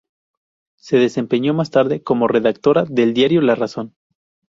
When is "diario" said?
3.13-3.39